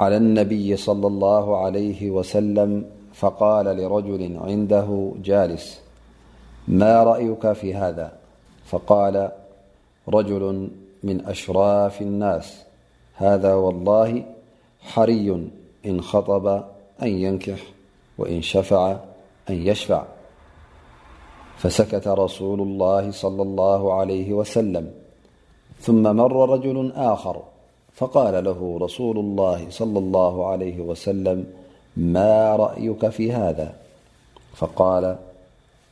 [0.00, 2.84] على النبي صلى الله عليه وسلم
[3.14, 5.80] فقال لرجل عنده جالس
[6.68, 8.12] ما رأيك في هذا
[8.64, 9.30] فقال
[10.08, 10.68] رجل
[11.02, 12.62] من أشراف الناس
[13.14, 14.22] هذا والله
[14.80, 15.48] حري
[15.86, 16.46] إن خطب
[17.02, 17.58] أن ينكح
[18.18, 18.96] وإن شفع
[19.50, 20.02] أن يشفع
[21.56, 24.90] فسكت رسول الله صلى الله عليه وسلم
[25.80, 27.42] ثم مر رجل آخر
[27.96, 31.46] فقال له رسول الله صلى الله عليه وسلم
[31.96, 33.74] ما رأيك في هذا
[34.54, 35.18] فقال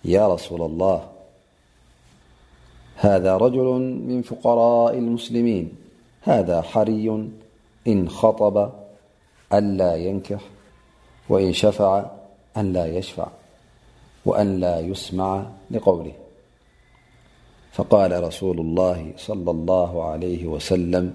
[0.05, 1.09] يا رسول الله
[2.97, 3.65] هذا رجل
[4.09, 5.73] من فقراء المسلمين
[6.23, 7.29] هذا حري
[7.89, 8.71] إن خطب
[9.53, 10.41] ألا ينكح
[11.29, 12.07] وإن شفع
[12.57, 13.27] ألا يشفع
[14.25, 16.13] وألا يسمع لقوله
[17.73, 21.15] فقال رسول الله صلى الله عليه وسلم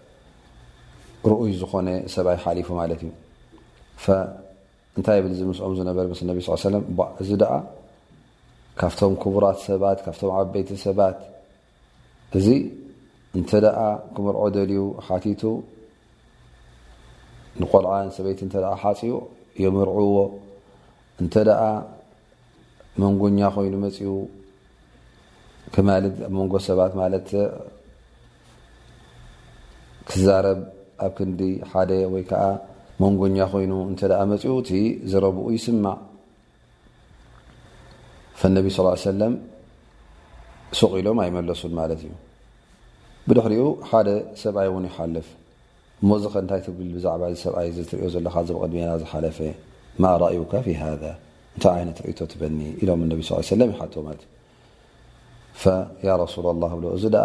[1.29, 3.09] ርኡይ ዝኾነ ሰብኣይ ሓሊፉ ማለት እዩ
[4.97, 6.83] እንታይ ብል ዝምስኦም ዝነበር ምስሊ ነቢ ስ ሰለም
[7.21, 7.53] እዚ ደኣ
[8.79, 11.19] ካብቶም ክቡራት ሰባት ካብቶም ዓበይቲ ሰባት
[12.37, 12.47] እዚ
[13.37, 13.79] እንተ ደኣ
[14.15, 15.41] ክምርዖ ደልዩ ሓቲቱ
[17.61, 19.13] ንቆልዓ ንሰበይቲ እንተደ ሓፂኡ
[19.63, 20.17] የምርዑዎ
[21.21, 21.61] እንተደኣ
[23.01, 24.09] መንጎኛ ኮይኑ መፅኡ
[25.73, 27.27] ክማት ኣ መንጎ ሰባት ማለት
[30.09, 30.59] ክዛረብ
[31.05, 31.41] ኣብ ክንዲ
[31.71, 32.43] ሓደ ወይ ከዓ
[33.01, 34.69] መንጎኛ ኮይኑ እተኣ መፅውቲ
[35.11, 35.97] ዝረብኡ ይስማዕ
[38.39, 39.25] ፈነቢ ሰለ
[40.79, 42.11] ሰቂኢሎም ኣይመለሱን ማለት እዩ
[43.27, 44.07] ብድሪኡ ሓደ
[44.41, 45.27] ሰብኣይ ውን ይሓልፍ
[46.09, 49.37] ሞዚ ኸ ታይ ብል ዛ ዚ ብኣይ ትሪዮ ዘለካ ዘ ቐድሜና ዝሓለፈ
[50.29, 50.35] ኣዩ
[51.57, 53.13] እታይ ይነርእ ትበኒ ኢሎም ይዩ
[57.09, 57.17] ብእዚ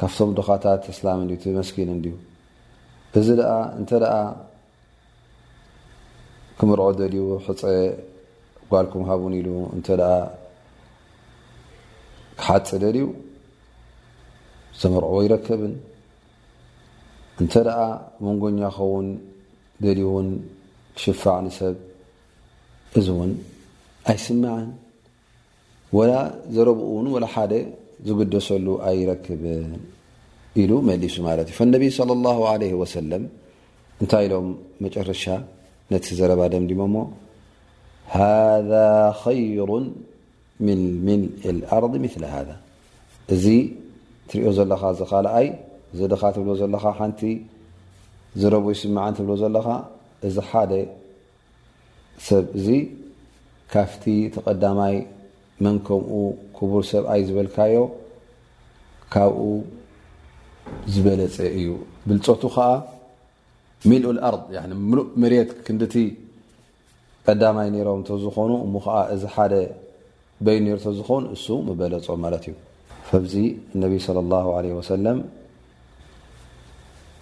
[0.00, 0.84] ካምኻታት
[1.74, 2.16] ኪን ዩ
[3.18, 4.12] እዚ ደኣ እንተ ደኣ
[6.58, 7.60] ክምርዖ ደልዩ ሕፀ
[8.70, 10.12] ጓልኩም ሃቡን ኢሉ እንተ ደኣ
[12.40, 13.02] ክሓፂ ደልዩ
[14.80, 15.74] ዘመርዕ ይረከብን
[17.40, 17.80] እንተ ደኣ
[18.26, 19.08] መንጎኛ ኸውን
[19.84, 20.28] ደልዩ እውን
[20.98, 21.76] ክሽፋዕ ንሰብ
[22.98, 23.32] እዚ እውን
[24.10, 24.68] ኣይስምዐን
[25.96, 26.12] ወላ
[26.56, 27.52] ዘረብኡውን ወላ ሓደ
[28.06, 29.70] ዝግደሰሉ ኣይረክብን
[30.60, 31.58] ኢሉ መሊሱ ማለት እዩ
[33.08, 33.24] ነብ
[34.02, 34.46] እንታይ ኢሎም
[34.84, 35.22] መጨረሻ
[35.92, 36.96] ነቲ ዘረባደም ዲሞእሞ
[38.14, 39.70] ሃ ይሩ
[40.66, 41.22] ምንሚን
[41.76, 42.48] ኣርض ምስሊ ሃذ
[43.34, 43.44] እዚ
[44.30, 45.46] ትሪኦ ዘለካ ዘካልኣይ
[45.98, 47.20] ዘድኻ ትብል ዘለካ ሓንቲ
[48.40, 49.66] ዝረብ ይስምዓን ትብሎ ዘለካ
[50.28, 50.72] እዚ ሓደ
[52.26, 52.68] ሰብ እዚ
[53.74, 54.96] ካፍቲ ተቐዳማይ
[55.64, 56.12] መን ከምኡ
[56.56, 57.74] ክቡር ሰብ ኣይ ዝበልካዮ
[59.14, 59.40] ካብኡ
[60.94, 61.66] ዝበለፀ እዩ
[62.08, 62.64] ብልፆቱ ከዓ
[63.90, 64.42] ሚልኡ ልኣርض
[65.22, 65.94] መሬት ክንድቲ
[67.26, 69.52] ቀዳማይ ነሮም እተ ዝኾኑ እሙ ከዓ እዚ ሓደ
[70.44, 72.54] በይ ነሩእተ ዝኾውን እሱ መበለፆ ማለት እዩ
[73.18, 73.34] እብዚ
[73.76, 75.18] እነቢ ለ ላ ለ ወሰለም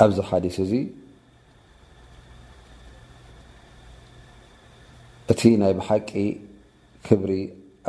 [0.05, 0.73] ኣብዚ ሓዲስ እዚ
[5.35, 6.11] እቲ ናይ ብሓቂ
[7.09, 7.31] ክብሪ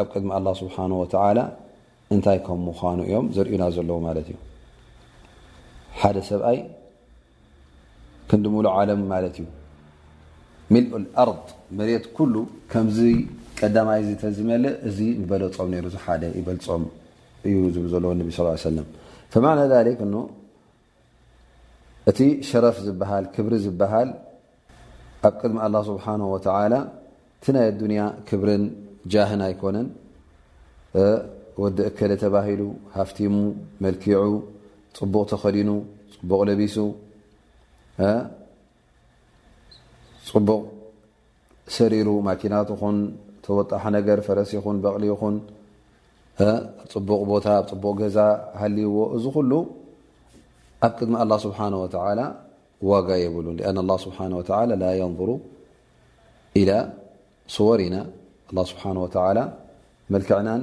[0.01, 1.39] ኣብ ቅድሚ ኣላ ስብሓን ወተዓላ
[2.15, 4.38] እንታይ ከም ምዃኑ እዮም ዘርእዩና ዘለዎ ማለት እዩ
[6.01, 6.60] ሓደ ሰብኣይ
[8.30, 9.48] ክንዲምሉ ዓለም ማለት እዩ
[10.74, 10.92] ሚልእ
[11.22, 11.30] ኣር
[11.80, 12.34] መሬት ኩሉ
[12.72, 13.00] ከምዚ
[13.60, 15.00] ቀዳማይ ተዝመልእ እዚ
[15.30, 16.84] በለፆም ሩእሓደ ይበልፆም
[17.48, 18.86] እዩ ዝብ ዘለ ነ ስ ሰለም
[19.34, 20.00] ፈመነሊክ
[22.10, 22.19] እቲ
[22.50, 24.10] ሸረፍ ዝበሃል ክብሪ ዝበሃል
[25.28, 26.74] ኣብ ቅድሚ ኣላ ስብሓን ወተላ
[27.40, 28.63] እቲ ናይ ኣዱንያ ክብርን
[29.13, 29.88] ጃህን ኣይኮነን
[31.63, 32.62] ወዲ እክለ ተባሂሉ
[32.98, 33.34] ሃፍቲሙ
[33.86, 34.24] መልኪዑ
[34.97, 35.69] ፅቡቕ ተኸዲኑ
[36.18, 36.75] ፅቡቕ ለቢሱ
[40.30, 40.62] ፅቡቕ
[41.77, 42.95] ሰሪሩ ማኪናት ኹን
[43.45, 45.36] ተወጣሓ ነገር ፈረሲ ኹን በቕሊ ይኹን
[46.91, 48.18] ፅቡቕ ቦታ ፅቡቕ ገዛ
[48.62, 49.51] ሃልይዎ እዚ ኩሉ
[50.86, 51.65] ኣብ ቅድሚ الله ስብሓه
[52.89, 54.25] ዋጋ የብሉ لኣن اله ስብሓه
[54.81, 55.30] ላ يንظሩ
[56.59, 56.71] ኢላ
[57.56, 57.95] ስወር ኢና
[58.56, 58.83] له ስብሓ
[60.13, 60.62] መልክዕናን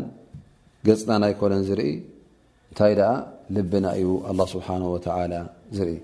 [0.87, 1.90] ገፅና ናይ ኮነን ዝርኢ
[2.70, 2.93] እንታይ
[3.54, 4.66] ልና እዩ ኣه ስብሓ
[5.78, 5.96] ዝርኢ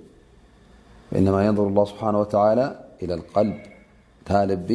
[1.18, 2.02] እማ ንظ ه ስብሓ
[3.02, 3.22] إ ል
[4.28, 4.70] ታ ልቢ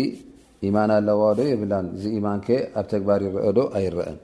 [0.75, 1.61] ማን ኣለዋዶ የብ
[2.01, 2.49] ዚ ማን ከ
[2.79, 4.17] ኣብ ተግባር ይረአዶ ኣይረአን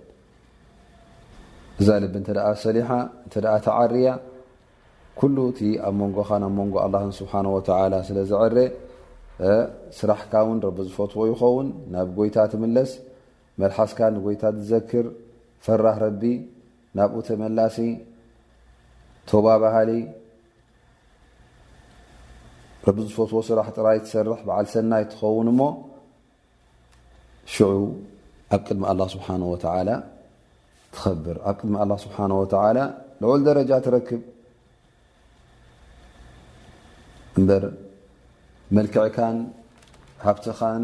[1.81, 2.15] እዛ ልቢ
[2.65, 2.89] ሰሊሓ
[3.27, 3.29] እ
[3.67, 4.05] ተዓርያ
[5.19, 7.03] ኩሉ እቲ ኣብ መንጎ ናብ ንጎ ኣ ብሓ
[8.09, 8.57] ስለ ዝዕረ
[9.97, 12.91] ስራሕካ ውን ረቢ ዝፈትዎ ይኸውን ናብ ጎይታ ትምለስ
[13.61, 15.05] መድሓስካ ንጎይታ ዝዘክር
[15.65, 16.23] ፈራህ ረቢ
[16.97, 17.77] ናብኡ ተመላሲ
[19.29, 19.89] تب بህሊ
[23.09, 25.47] ዝፈትዎ ስራሕ ራይ تሰርح بዓل ሰናይ ትኸوን
[27.53, 27.69] شع
[28.55, 29.63] ኣብ ቅድሚ الله سبنه وع
[30.95, 31.51] ትብر ኣ
[31.83, 32.49] الله بنه وع
[33.21, 34.21] لعل دረጃ تረክب
[37.47, 37.49] በ
[38.75, 39.37] መلክعካን
[40.25, 40.83] ሃብትኻን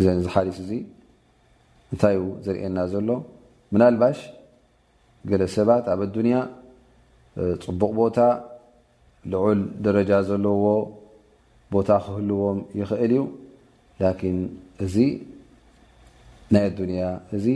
[0.00, 0.72] እ እዚ ሓሊስ እዚ
[1.92, 2.02] እንታ
[2.46, 3.10] ዝርአና ዘሎ
[3.74, 4.18] ምናልባሽ
[5.30, 6.40] ገለ ሰባት ኣብ ኣያ
[7.64, 8.18] ፅቡቅ ቦታ
[9.32, 10.60] ልዑል ደረጃ ዘለዎ
[11.74, 13.22] ቦታ ክህልዎም ይኽእል እዩ
[14.86, 14.96] እዚ
[16.54, 17.06] ናይ ኣያ
[17.38, 17.46] እዚ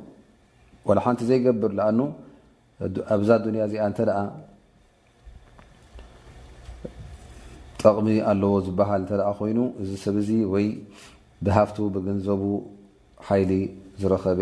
[1.05, 1.89] ሓንቲ ዘይገብር ኣ
[3.15, 4.05] ኣብዛ ዱያ እዚኣ ተ
[7.83, 9.03] ጠቕሚ ኣለዎ ዝበሃል
[9.39, 10.67] ኮይኑ እዚ ሰብ ዚ ወይ
[11.47, 12.43] ድሃፍቱ ብገንዘቡ
[13.29, 13.51] ሓይሊ
[14.01, 14.41] ዝረከበ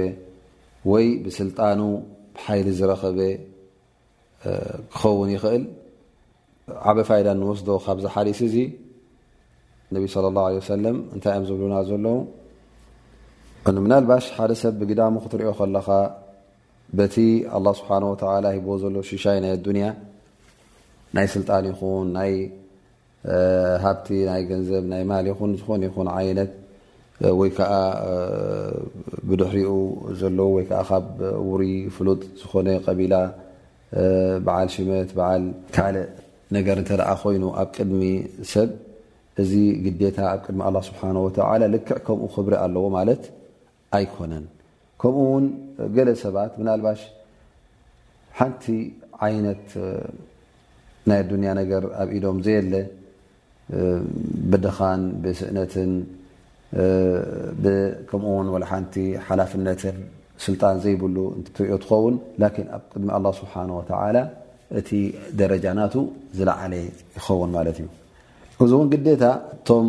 [0.91, 1.81] ወይ ብስልጣኑ
[2.45, 3.19] ሓይሊ ዝረኸበ
[5.01, 5.65] ክኸውን ይኽእል
[6.91, 8.57] ዓበ ፋይዳ እንወስዶ ካብዝ ሓሊሲ እዙ
[9.91, 12.19] እነቢ ለ اላه ሰለም እንታይ እኦም ዝብሉና ዘለዉ
[13.81, 15.89] እምናልባሽ ሓደ ሰብ ብግዳሙ ክትሪኦ ከለካ
[16.99, 17.15] በቲ
[17.59, 19.87] ኣላه ስብሓ ወተላ ሂቦዎ ዘሎ ሽሻይ ናይ ኣዱንያ
[21.17, 22.33] ናይ ስልጣን ይኹን ናይ
[23.85, 26.53] ሃብቲ ናይ ገንዘብ ናይ ማል ይኹን ዝኾኑ ይኹን ዓይነት
[27.39, 27.73] ወይ ከዓ
[29.29, 29.73] ብድሕሪኡ
[30.21, 31.07] ዘለዉ ወይ ከዓ ካብ
[31.51, 33.15] ውሩይ ፍሉጥ ዝኾነ ቀቢላ
[34.47, 35.45] በዓል ሽመት በዓል
[35.77, 35.97] ካል
[36.57, 38.01] ነገር እንተረኣ ኮይኑ ኣብ ቅድሚ
[38.53, 38.71] ሰብ
[39.43, 39.53] እዚ
[39.85, 43.23] ግዴታ ኣብ ቅድሚ ኣላه ስብሓ ወተላ ልክዕ ከምኡ ክብሪ ኣለዎ ማለት
[43.99, 44.45] ኣይኮነን
[45.03, 45.47] ከምኡ ውን
[45.99, 47.01] ገለ ሰባት ብናልባሽ
[48.39, 48.65] ሓንቲ
[49.27, 49.67] ዓይነት
[51.11, 52.75] ናይ ዱንያ ነገር ኣብ ኢዶም ዘየለ
[54.51, 55.93] ብድኻን ብስእነትን
[58.11, 58.95] ከምኡ ሓንቲ
[59.27, 59.83] ሓላፍነት
[60.45, 61.17] ስልጣን ዘይብሉ
[61.57, 62.15] ትሪኦ ትኸውን
[62.77, 63.53] ኣብ ድሚ ه ስሓ
[64.81, 64.91] እቲ
[65.39, 65.95] ደረጃናቱ
[66.39, 66.73] ዝለዓለ
[67.17, 67.85] ይኸውን ማ እዩ
[68.67, 69.23] እዚ ን ግታ
[69.69, 69.87] ቶም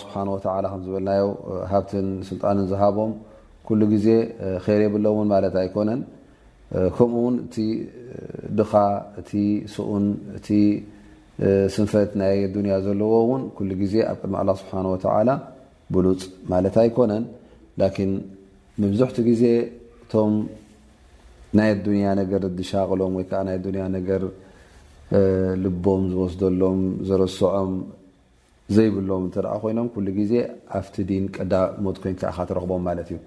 [0.00, 0.04] ስ
[0.82, 1.12] ዝበልና
[1.72, 1.84] ሃብ
[2.30, 3.12] ስጣን ዝሃቦም
[4.04, 4.08] ዜ
[4.66, 5.30] ይረ የብሎን
[5.62, 6.00] ኣይኮነን
[6.96, 7.64] ከምኡውን እ
[8.58, 8.72] ድኻ
[9.22, 9.30] እቲ
[9.74, 10.06] ስኡን
[10.58, 10.58] እ
[11.74, 12.34] ስንፈት ናይ
[12.74, 13.50] ያ ዘለዎ ን
[13.94, 14.34] ዜ ኣብ ሚ
[15.94, 16.20] ብሉፅ
[16.52, 17.24] ማለት ኣይኮነን
[18.82, 19.42] መብዙሕቲ ግዜ
[20.04, 20.32] እቶም
[21.58, 24.22] ናይ ኣዱንያ ነገር ድሻቅሎም ወይከዓ ናይ ኣንያ ነገር
[25.64, 27.72] ልቦም ዝወስደሎም ዘረስዖም
[28.76, 30.32] ዘይብሎም እተ ኣ ኮይኖም ኩሉ ግዜ
[30.78, 33.18] ኣብቲ ዲን ቀዳሞት ኮይንከ ካ ትረኽቦም ማለት እዩ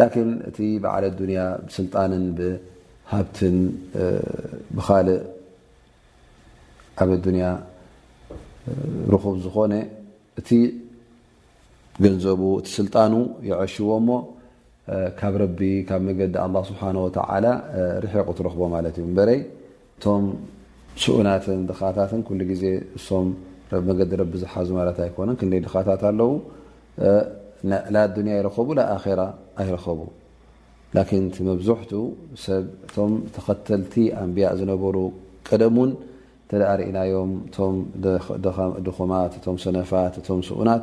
[0.00, 1.40] ላን እቲ በዓል ኣንያ
[1.76, 3.56] ስልጣንን ብሃብትን
[4.76, 5.18] ብካልእ
[7.02, 7.46] ኣብ ኣንያ
[9.14, 9.72] ርኹብ ዝኾነ
[10.42, 10.58] እ
[12.04, 13.12] ገንዘቡ እቲ ስልጣኑ
[13.48, 14.08] ይዐሽዎ እሞ
[15.18, 16.80] ካብ ረቢ ካብ መገዲ ኣ ስብሓ
[18.04, 19.40] ርሒቑ ትረኽቦ ማለት እዩ በረይ
[19.96, 20.24] እቶም
[21.02, 22.64] ስኡናትን ድኻታትን ኩሉ ግዜ
[22.98, 23.26] እሶም
[23.88, 26.30] መገዲ ረቢ ዝሓዙ ማለት ኣይኮነን ክንደይ ድኻታት ኣለው
[28.04, 28.68] ኣዱንያ ይረኸቡ
[29.14, 29.20] ኣራ
[29.62, 29.98] ኣይረኸቡ
[31.36, 31.92] ቲ መብዙሕቱ
[32.44, 34.96] ሰብ እቶም ተኸተልቲ ኣንብያእ ዝነበሩ
[35.50, 35.90] ቀደምን
[36.50, 37.74] ተደኣ ርእናዮም እቶም
[38.86, 40.82] ድኹማት እቶም ሰነፋት እቶም ስኡናት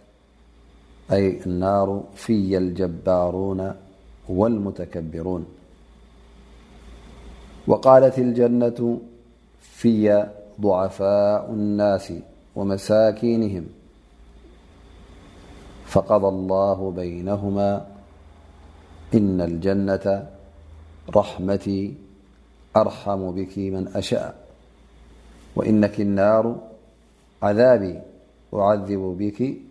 [1.19, 3.73] النار في الجبارون
[4.29, 5.45] والمتكبرون
[7.67, 8.99] وقالت الجنة
[9.61, 10.27] في
[10.61, 12.13] ضعفاء الناس
[12.55, 13.65] ومساكينهم
[15.85, 17.87] فقضى الله بينهما
[19.13, 20.27] إن الجنة
[21.09, 21.93] رحمتي
[22.77, 24.33] أرحم بك من أشأ
[25.55, 26.55] وإنك النار
[27.43, 27.99] عذابي
[28.53, 29.57] أعذب بك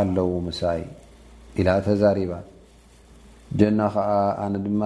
[0.00, 0.80] ኣለዉ مሳይ
[1.60, 2.32] ኢ ተዛرባ
[3.60, 4.10] ጀና ከዓ
[4.44, 4.82] ኣነ ድማ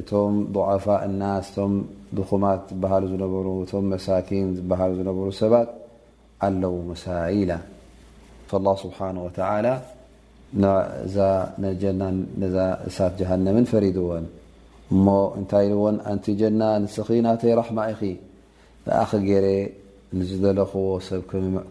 [0.00, 1.10] እቶም ضعፋء እ
[1.56, 1.72] ቶም
[2.18, 5.68] دኹማት ዝሃ ነሩ ቶም ሳኪን ዝሃ ነበሩ ሰባት
[6.48, 7.52] ኣለዉ مሳይ ኢላ
[8.50, 9.92] فالله ه
[12.54, 12.56] ዛ
[12.88, 14.24] እሳት جሃም ፈሪضዎን
[14.92, 15.06] እሞ
[15.38, 18.12] እንታይ ዎን ኣንቲ جና ንስኺ ናተይ ራحማ ኢ
[18.84, 19.46] ብኣኸ ጌረ
[20.28, 21.22] ዝደለክዎ ሰብ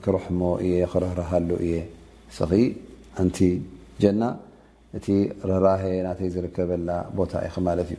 [0.04, 1.74] ክረሕሞ እየ ክረሃሉ እየ
[2.38, 2.48] ስ
[3.22, 3.38] እንቲ
[4.03, 4.24] ጀና
[4.98, 5.08] እቲ
[5.50, 5.67] ረራ
[6.08, 7.91] ናተይ ዝርከበላ ቦታ ኢ ማ እዩ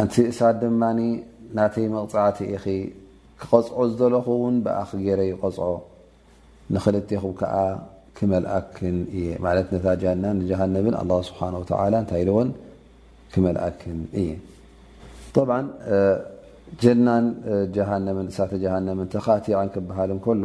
[0.00, 0.64] ኣንቲ እሳ ድ
[1.58, 5.70] ናተይ መቕፅዓ ክቐፅዖ ዝለኹውን ብኣክ ገረይغፅኦ
[6.74, 7.54] ንክልኹ ከዓ
[8.16, 8.74] ክመልኣክ
[9.18, 9.28] እየ
[10.60, 12.50] ሃን ه ሓ እታይ ዎን
[13.32, 14.30] ክመኣክን እየ
[17.06, 17.26] ናን
[17.88, 17.98] ሃ
[18.30, 19.46] እሳተ ሃ ተካቲ
[19.76, 20.44] ክበሃልሎ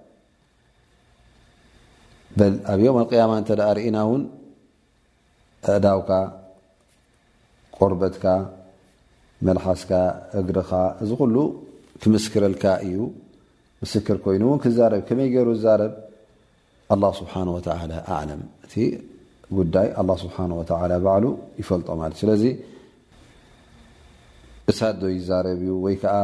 [2.73, 4.21] ኣብ ዮም ኣቅያማ እንተ ደኣ ርእና እውን
[5.73, 6.11] ኣእዳውካ
[7.77, 8.25] ቆርበትካ
[9.47, 9.91] መልሓስካ
[10.39, 10.71] እግርኻ
[11.03, 11.35] እዚ ኩሉ
[12.01, 12.97] ክምስክረልካ እዩ
[13.83, 15.93] ምስክር ኮይኑ እውን ክዛረብ ከመይ ገይሩ ዛረብ
[16.93, 18.73] ኣላه ስብሓን ወተላ ኣዕለም እቲ
[19.57, 20.71] ጉዳይ ኣه ስብሓ ወተ
[21.05, 21.25] ባዕሉ
[21.61, 22.43] ይፈልጦ ማለ ስለዚ
[24.79, 26.15] ሳዶ ይዛረብ እዩ ወይከዓ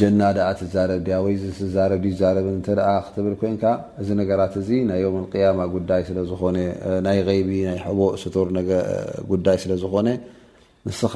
[0.00, 2.66] ጀና ደኣ ትዛረድያ ወይዚ ዝዛረድዩ ይዛረብ እተ
[3.06, 3.62] ክትብል ኮንካ
[4.00, 6.56] እዚ ነገራት እዚ ናይ ዮም ያማ ጉዳይ ስለ ዝኾነ
[7.06, 8.48] ናይ ይቢ ናይ ሕቦ ስቱር
[9.30, 10.08] ጉዳይ ስለ ዝኾነ
[10.88, 11.14] ንስኻ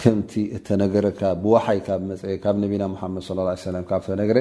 [0.00, 3.24] ከምቲ እተነገረካ ብወሓይ ካብ መፅ ካብ ነቢና ሙሓመድ
[3.82, 4.38] ም ካብተነገረ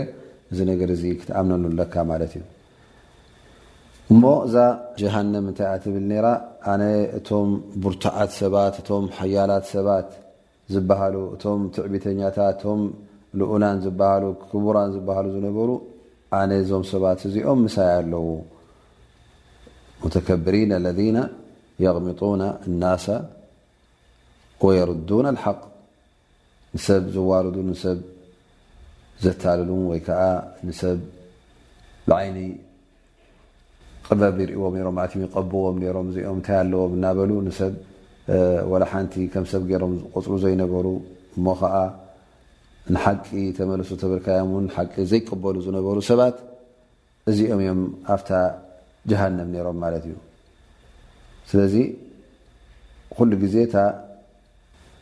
[0.52, 2.44] እዚ ነገር እ ክትኣምነሉለካ ማለት እዩ
[4.14, 4.56] እሞ እዛ
[5.00, 6.30] ጀሃንም እንታይ ኣትብል ራ
[6.72, 6.84] ኣነ
[7.18, 7.50] እቶም
[7.84, 10.10] ቡርቱዓት ሰባት እቶም ሓያላት ሰባት
[10.80, 12.82] እቶም ትዕብተኛታት ቶም
[13.40, 15.70] ልኡናን ዝሃሉ ክቡራን ዝሃሉ ዝነበሩ
[16.40, 18.26] ኣነ ዞም ሰባት እዚኦም ምሳይ ኣለው
[20.28, 21.02] ከብሪ ለذ
[21.96, 22.08] غሚ
[22.42, 22.44] ና
[24.66, 25.10] ويرዱ
[25.44, 25.62] ሓق
[26.76, 28.00] ንሰብ ዝዋርዱ ሰብ
[29.24, 30.22] ዘታልሉ ወይከዓ
[30.68, 31.00] ንሰብ
[32.10, 32.28] ብዓይ
[34.08, 34.76] ቅበብ ይርእዎም
[35.36, 36.94] ቀብቦም ም እዚኦ ታ ኣለዎም
[37.50, 37.50] እበ
[38.72, 40.88] ወላ ሓንቲ ከም ሰብ ገይሮም ዝቁፅሩ ዘይነበሩ
[41.38, 41.76] እሞ ከዓ
[42.94, 43.26] ንሓቂ
[43.58, 46.38] ተመለሱ ተብርካዮም ውን ሓቂ ዘይቀበሉ ዝነበሩ ሰባት
[47.32, 47.82] እዚኦም እዮም
[48.14, 48.32] ኣፍታ
[49.12, 50.16] ጀሃነም ነሮም ማለት እዩ
[51.52, 51.76] ስለዚ
[53.16, 53.86] ኩሉ ግዜ ታ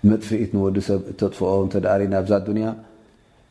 [0.10, 2.68] መጥፍኢት ንወዲ ሰብ እተጥፍኦ እተ ዳሪና ብዛ ኣዱንያ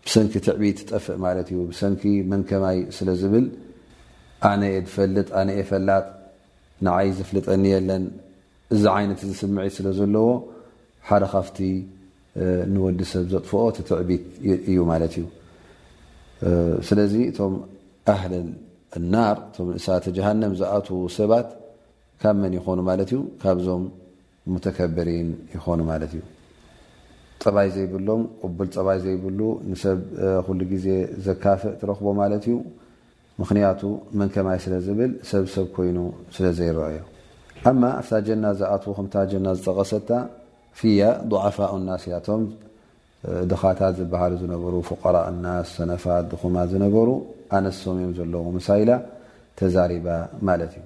[0.07, 3.47] ብሰንኪ ትዕቢት ትጠፍእ ማለት እዩ ብሰንኪ መንከማይ ስለ ዝብል
[4.51, 6.07] ኣነአ ዝፈልጥ ኣነ አ ፈላጥ
[6.87, 8.05] ንዓይ ዘፍልጠኒ የለን
[8.75, 10.29] እዚ ዓይነት ዝስምዒት ስለ ዘለዎ
[11.09, 11.59] ሓደ ካፍቲ
[12.73, 14.25] ንወዲ ሰብ ዘጥፍኦ ትትዕቢት
[14.71, 15.25] እዩ ማለት እዩ
[16.89, 17.55] ስለዚ እቶም
[18.15, 18.35] ኣህል
[18.99, 21.49] እናር እቶም እሳተ ጀሃንም ዝኣትዉ ሰባት
[22.23, 23.85] ካብ መን ይኾኑ ማለት እዩ ካብዞም
[24.53, 26.23] ሙተከበሪን ይኾኑ ማለት እዩ
[27.45, 29.41] ጠባይ ዘይብሎም ቅቡል ፀባይ ዘይብሉ
[29.73, 29.99] ንሰብ
[30.47, 30.87] ኩሉ ግዜ
[31.27, 32.57] ዘካፍእ ትረኽቦ ማለት እዩ
[33.43, 33.81] ምክንያቱ
[34.21, 35.99] መን ከማይ ስለ ዝብል ሰብ ሰብ ኮይኑ
[36.37, 36.97] ስለ ዘይረአዩ
[37.71, 40.11] እማ ኣፍታ ጀና ዝኣትዉ ከምታ ጀና ዝጠቐሰታ
[40.79, 41.01] ፍያ
[41.31, 42.43] ድዓፋኡ እናስእያቶም
[43.51, 47.09] ድኻታት ዝበሃሉ ዝነበሩ ፍቀራእ ና ሰነፋት ድኹማ ዝነበሩ
[47.59, 48.91] ኣነስሶም እዮም ዘለዎ መሳኢላ
[49.61, 50.07] ተዛሪባ
[50.49, 50.85] ማለት እዩ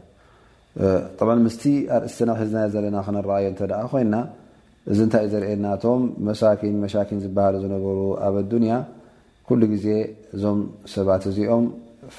[1.20, 1.62] ጣብ ምስቲ
[1.96, 4.14] ኣርእስትና ክሒዝና ዘለና ክነረኣዮ እንተ ደኣ ኮይና
[4.90, 7.98] እዚ እንታይ እ ዘረእየናቶም መሳኪን መሻኪን ዝበሃሉ ዝነበሩ
[8.28, 8.74] ኣብ ኣዱንያ
[9.48, 9.86] ኩሉ ግዜ
[10.36, 10.60] እዞም
[10.94, 11.66] ሰባት እዚኦም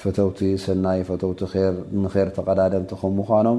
[0.00, 1.40] ፈተውቲ ሰናይ ፈተውቲ
[1.74, 3.58] ርንኸር ተቐዳደምቲ ከም ምዃኖም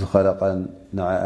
[0.00, 0.34] ዝለቀ
[1.10, 1.24] عአ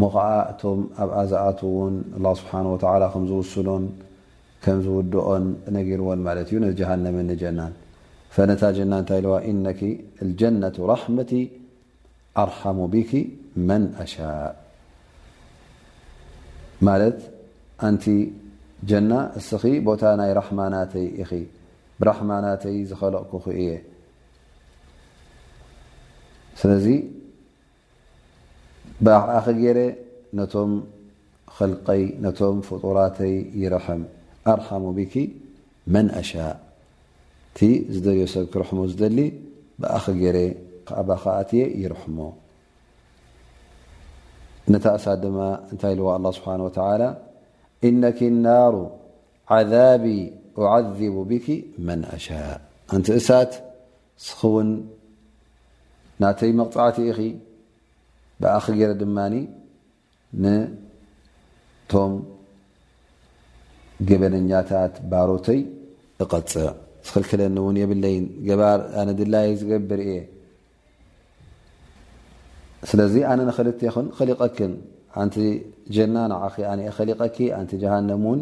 [0.00, 1.42] ሞከዓ እቶም ኣብ ኣذኣ
[1.78, 3.84] ውን الله بሓه و ከ ዝውስሉን
[4.62, 5.44] ከም ዝውድኦን
[5.76, 7.02] ነገرዎን እዩ جሃም
[7.42, 7.60] جና
[8.34, 9.80] ፈነ جና እታ ዋ إነك
[10.24, 11.32] الجنة رحመቲ
[12.42, 13.12] ኣرحሙ بك
[13.68, 14.54] من أشاء
[17.18, 17.22] ት
[17.86, 18.04] ኣንቲ
[18.90, 19.48] جና እስ
[19.86, 21.06] ቦታ ይ حናተይ
[22.00, 23.68] ብحናተይ ዝኸለقኩ እየ
[29.04, 29.78] ኣኸ ጌر
[30.38, 30.70] ነቶም
[31.56, 34.02] خلቀይ ነቶም فጡራተይ ይረحም
[34.52, 35.14] ኣرحሙ بك
[35.94, 36.54] መن أشاء
[37.56, 37.60] ቲ
[37.94, 39.18] ዝልዮ ሰብ ክረሕ ዝሊ
[39.80, 41.40] ብኣ ኣ
[41.80, 42.18] ይረحሞ
[44.72, 45.24] ነ እሳ ድ
[45.72, 46.54] እንታይ ዋ الله ስሓه
[46.96, 47.04] ى
[47.88, 48.74] እነك النሩ
[49.54, 50.04] عذب
[50.64, 51.46] أعذب بك
[51.86, 52.54] من أشاء
[52.96, 53.52] እቲ እሳት
[54.26, 54.68] ስ ውን
[56.22, 56.96] ናተይ መقፅعቲ
[58.42, 59.18] ብኣኸ ገይረ ድማ
[60.44, 62.12] ንቶም
[64.08, 65.60] ገበነኛታት ባሮተይ
[66.22, 66.66] እቀፅዕ
[67.06, 70.16] ዝኽልክለኒ እውን የብለይን ገባር ኣነ ድላይ ዝገብር እየ
[72.90, 74.72] ስለዚ ኣነ ንኽልተ ኹን ኸሊቀክን
[75.22, 75.36] ኣንቲ
[75.96, 78.40] ጀና ንዓ ኣነ ኸሊቀኪ ኣንቲ ጀሃነም ውን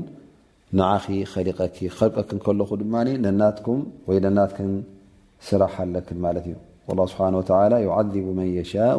[0.78, 2.94] ንዓኺ ኸሊቀኪ ኸልቀክን ከለኹ ድማ
[3.26, 4.72] ነናትኩም ወይ ነናትክን
[5.48, 6.56] ስራሓለክን ማለት እዩ
[6.88, 8.98] ه ስብሓ ተ ይዓذቡ መን የሻء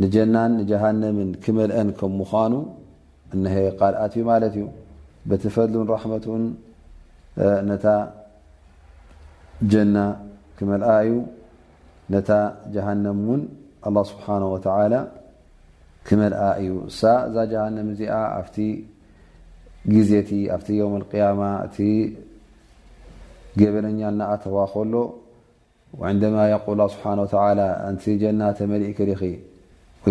[0.00, 2.52] ንجናን جهنም كመلአን ከ مዃኑ
[3.34, 4.64] እنه قልኣትዩ ማለት እዩ
[5.28, 6.24] بተፈሉ رحمة
[7.68, 7.84] ነታ
[9.72, 9.96] جና
[10.56, 11.10] ክመلኣ እዩ
[12.12, 12.28] ነታ
[12.74, 13.40] جሃنም ን
[13.88, 14.68] الله ስبحنه وع
[16.06, 17.02] ክመل እዩ እዛ
[17.52, 18.56] جهنም እዚኣ ኣብቲ
[19.94, 21.76] ግዜቲ ኣ يم القيم እቲ
[23.58, 24.00] قበነኛ
[24.34, 24.94] ኣተዋ ከሎ
[26.00, 26.02] و
[26.52, 26.54] ي
[27.02, 29.22] حه እ جና ተመلኢ كلኺ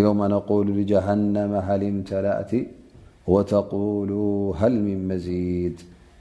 [0.34, 2.52] ነقሉ ጀሃነመ ሃልምተላእቲ
[3.32, 4.10] ወተقሉ
[4.60, 5.76] ሃል ምን መዚድ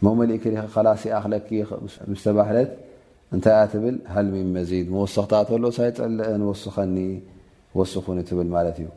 [0.06, 1.48] መመሊእ ክ ኸ ኸላሲ ኣኽለኪ
[2.12, 2.70] ምስተባህለት
[3.36, 6.96] እንታይ ኣ ትብል ሃል ን መዚድ መወሰኽታተሎ ሳይ ፀልአን ወስኸኒ
[7.80, 8.90] ወስኹ ትብል ማለት እዩ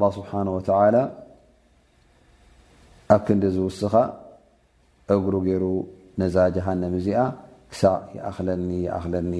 [0.00, 0.32] له ስብሓ
[3.14, 3.94] ኣብ ክ ንዲ ዝውስኻ
[5.14, 5.64] እግሩ ገይሩ
[6.20, 7.20] ነዛ ጀሃነም እዚኣ
[7.72, 9.32] ክሳብ ይأኽለኒ ኣኽለኒ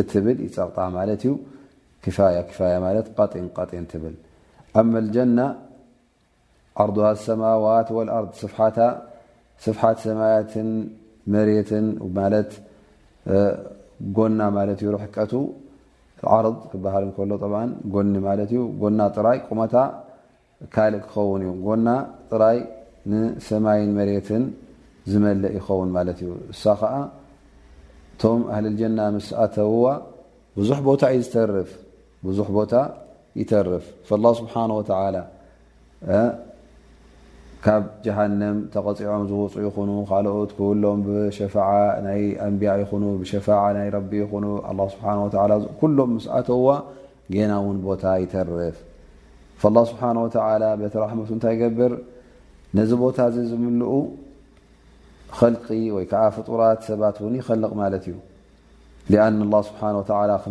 [0.00, 1.32] እትብል ይፀቕጣ ማለት እዩ
[2.04, 2.06] ን
[3.46, 4.14] ን ብ
[4.80, 5.38] ኣም ጀና
[6.82, 8.42] ኣርሃ ሰማዋት ወኣር ስ
[9.64, 10.68] ስፍሓት ሰማያትን
[11.34, 12.50] መሬትን ማት
[14.16, 15.32] ጎና ማለት እዩ ሕቀቱ
[16.34, 17.38] ዓርض ክበሃል ሎ
[17.94, 19.74] ጎኒ ማት እዩ ጎና ጥራይ ቁመታ
[20.74, 21.88] ካልእ ክኸውን እዩ ጎና
[22.32, 22.58] ጥራይ
[23.12, 24.44] ንሰማይን መሬትን
[25.10, 26.92] ዝመልእ ይኸውን ማለት እዩ እሳ ከዓ
[28.12, 29.86] እቶም ኣህሊ ጀና ምስ ኣተውዋ
[30.58, 31.70] ብዙሕ ቦታ እዩ ዝተርፍ
[32.38, 32.76] ዙ ታ
[33.40, 33.86] ይተርፍ
[34.16, 34.32] اله
[36.08, 36.16] ሓ
[37.64, 40.50] ካብ جሃنም ተቐፂዖም ዝውፅ ይኹኑ ካልኦት
[40.82, 41.66] ሎም ብሸع
[42.06, 46.66] ናይ ኣንبያ ይኹኑ ብሸፋع ናይ ቢ ይኹኑ ه ኩሎም ስኣተዋ
[47.50, 48.76] ና ውን ቦታ ይተርፍ
[49.68, 50.94] الله ሓه ቤተ
[51.26, 51.92] ቱ እንታይ ገብር
[52.76, 53.88] ነዚ ቦታ ዚ ዝምلኡ
[55.38, 58.14] ኸلቂ ወይ ዓ ፍጡራት ሰባት ን ይኸልق ማለት እዩ
[59.10, 59.80] ن اله ስሓ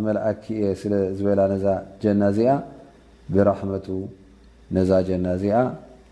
[0.06, 1.66] መእኪ የ ስለ ዝበላ ዛ
[2.02, 2.48] جና እዚኣ
[3.34, 3.86] ብራحመቱ
[4.76, 5.56] ነዛ جና ዚኣ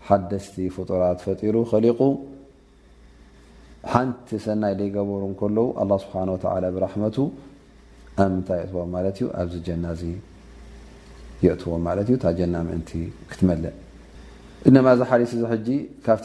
[0.07, 1.99] ሓደስቲ ፍጡራት ፈጢሩ ኸሊቁ
[3.91, 5.21] ሓንቲ ሰናይ ዘይበሩ
[5.55, 5.95] ለዉ
[6.63, 7.17] له ብመቱ
[8.23, 9.87] ኣብ ምታይ ዎም ዩ ኣዚ ና
[11.45, 11.73] يقዎ
[12.39, 12.91] ዩ ና ምንቲ
[13.31, 13.73] ክትመልእ
[14.67, 15.51] እማ ዚ ሓ
[16.05, 16.19] ካብ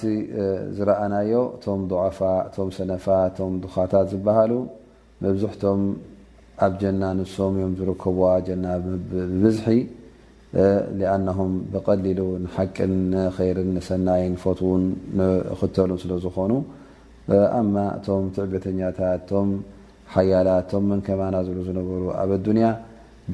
[0.77, 2.19] ዝረኣናዮ እቶም عፋ
[2.55, 3.05] ቶም ሰነፋ
[3.39, 3.41] ቶ
[3.75, 4.53] ኻታት ዝሃሉ
[5.25, 5.81] መብዛሕቶም
[6.65, 8.67] ኣብ ጀና ንስም ዮም ዝርከብዋ ጀና
[9.45, 9.67] ብዝሒ
[11.15, 12.95] ኣነهም ብቀሊሉ ንሓቅን
[13.37, 15.27] ኸይርን ንሰናይን ፈት ን
[15.61, 16.53] ኽተሉን ስለ ዝኾኑ
[17.59, 19.51] ኣማ እቶም ትዕብተኛታት ቶም
[20.15, 22.69] ሓያላት ቶም መንከማና ዝብሉ ዝነበሩ ኣብ ኣዱንያ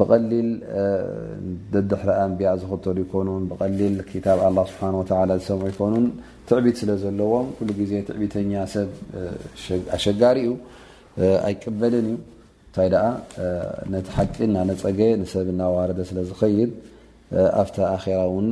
[0.01, 0.49] ብቐሊል
[1.75, 3.95] ደድሕረኣንብያ ዝኽተሉ ይኮኑ ብቐሊል
[4.27, 4.85] ታብ ኣላه ስብሓ
[5.21, 6.07] ወላ ዝሰምዑ ይኮኑን
[6.49, 8.89] ትዕቢት ስለ ዘለዎም ኩሉ ግዜ ትዕብተኛ ሰብ
[9.99, 10.51] ኣሸጋሪ እዩ
[11.49, 12.89] ኣይቀበልን እዩ እንታይ
[13.93, 14.99] ነቲ ሓቂ ና ነፀገ
[15.33, 16.71] ሰብ እናዋር ስለ ዝኸይድ
[17.61, 18.05] ኣብ ኣራ
[18.47, 18.49] ን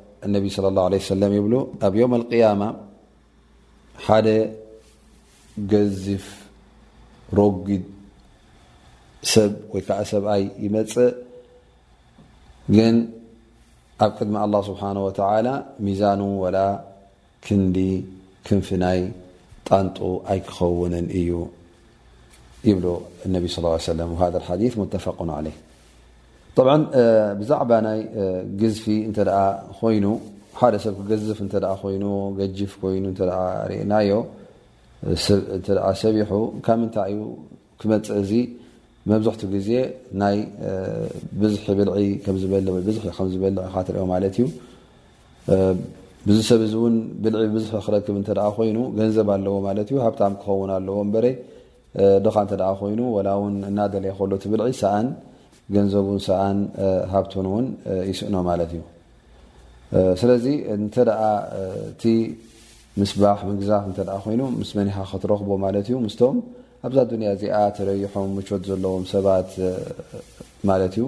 [0.25, 2.61] النبي صلى الله عله سلم يبل أب يوم القيم
[4.05, 4.27] حد
[5.57, 6.25] جذف
[7.33, 7.67] رج
[9.33, 9.33] س
[10.03, 10.75] سي يم
[12.93, 12.95] ن
[14.03, 15.53] أب قدم الله سبحانه وتعلى
[15.85, 16.57] مزن ول
[17.45, 17.73] كن
[18.47, 18.99] كنفني
[19.69, 19.97] طنط
[20.33, 21.31] أيخون ي
[22.69, 22.85] يبل
[23.25, 25.53] ان صى اله عيه وسلم وهذا الحث متفق علي
[26.57, 26.69] ብዓ
[27.39, 27.99] ብዛዕባ ናይ
[28.61, 29.39] ግዝፊ እንተደኣ
[29.77, 30.05] ኮይኑ
[30.59, 32.03] ሓደ ሰብ ክገዘፍ እተ ኮይኑ
[32.39, 33.21] ገጅፍ ኮይኑ ተ
[33.69, 34.11] ርእናዮ
[35.57, 35.67] እተ
[36.01, 36.31] ሰቢሑ
[36.65, 37.19] ካምንታይ እዩ
[37.81, 38.31] ክመፅእ እዚ
[39.09, 39.69] መብዛሕቲኡ ግዜ
[40.21, 40.37] ናይ
[42.31, 44.45] ብዝብልዝወዝዝበ ካትሪኦ ማለት እዩ
[46.27, 50.69] ብዙ ሰብ እዚ እውን ብልዒ ብዝሒ ክረክብ እተ ኮይኑ ገንዘብ ኣለዎ ማለት እዩ ሃብታም ክኸውን
[50.77, 51.25] ኣለዎ በረ
[52.25, 55.07] ድኻ እተ ኮይኑ ወላ እውን እናደለየ ከሎ ት ብልዒ ሰኣን
[55.75, 56.57] ገንዘቡን ሰኣን
[57.13, 57.67] ሃብቶን እውን
[58.11, 58.81] ይስእኖ ማለት እዩ
[60.21, 61.21] ስለዚ እንተ ደኣ
[61.91, 62.03] እቲ
[62.99, 66.37] ምስ ባሕ ምግዛፍ እተኣ ኮይኑ ምስ መኒሓ ክትረኽቦ ማለት እዩ ምስቶም
[66.87, 69.49] ኣብዛ ዱንያ እዚኣ ትረይሖም መቾት ዘለዎም ሰባት
[70.69, 71.05] ማለት እዩ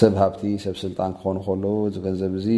[0.00, 2.48] ሰብ ሃብቲ ሰብ ስልጣን ክኾኑ ከሉ እዚ ገንዘብ እዙ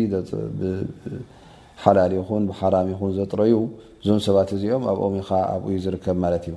[0.60, 3.54] ብሓላሊ ይኹን ብሓራም ይኹን ዘጥረዩ
[4.02, 6.56] እዞም ሰባት እዚኦም ኣብኦም ካ ኣብኡዩ ዝርከብ ማለት እዩ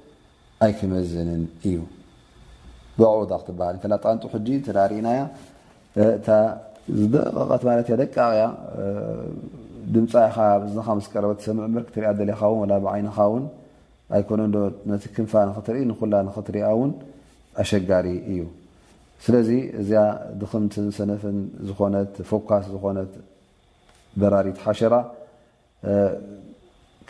[0.65, 1.75] ኣይክመዝንን እዩ
[3.01, 4.47] ዘعታ ክትበሃል ከ ጣንጡ ሕጂ
[4.77, 5.21] ራሪእናያ
[6.03, 6.05] እ
[6.99, 8.43] ዝደቐቐት ማለ ደያ
[9.95, 13.45] ድምፃኢኻእካ መስቀረበ ሰምእምር ክትሪኣ ደለኻ ን ብዓይንኻ ውን
[14.15, 14.59] ኣይኮነ ዶ
[14.91, 15.33] ነቲ ክንፋ
[15.67, 16.91] ትርኢ ንኩላ ኽትሪያ ውን
[17.61, 18.41] ኣሸጋሪ እዩ
[19.25, 19.49] ስለዚ
[19.81, 20.01] እዚያ
[20.39, 21.37] ብክምት ሰነፍን
[21.69, 23.11] ዝኾነት ፎካስ ዝኾነት
[24.19, 24.93] በራሪት ሓሸራ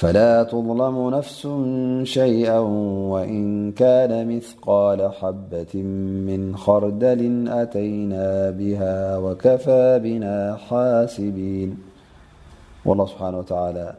[0.00, 1.48] فلا تظلم نفس
[2.02, 2.58] شيئا
[3.12, 5.74] وإن كان مثقال حبة
[6.26, 11.76] من خردل أتينا بها وكفى بنا حاسبين
[12.84, 13.94] والله سبحانه وتعالى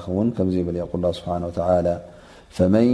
[0.00, 2.00] خكمزيقول الله سبحانه وتعالى
[2.48, 2.88] فمن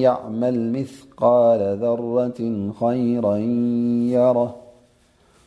[0.00, 2.40] يعمل مثقال ذرة
[2.80, 3.36] خيرا
[4.20, 4.54] يره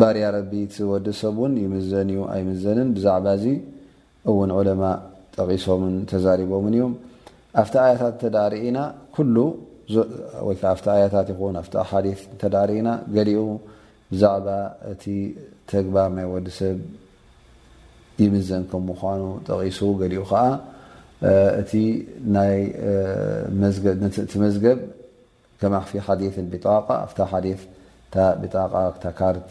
[0.00, 0.52] ባርያ ረቢ
[0.92, 3.18] ወዲሰብ ን ይምዘን ኣይምዘን ዛع
[4.30, 4.82] እውን عለማ
[5.36, 6.92] ጠቂሶም ተዛሪቦምን እዮም
[7.60, 8.78] ኣፍቲ ኣያታት ተዳሪእና
[10.94, 11.22] ኣያ
[11.90, 12.00] ኣ
[12.42, 13.30] ተዳሪእና ገኡ
[14.12, 14.46] ብዛعባ
[14.92, 15.04] እቲ
[15.72, 16.78] ተግባር ናይ ወዲሰብ
[18.22, 20.42] ይምዘን ከም ምኑ ጠቂሱ ገኡ ከዓ
[21.60, 21.72] እቲ
[24.44, 24.78] መዝገብ
[25.74, 29.50] ማ ክ ጠ ኣ ጣ ካርት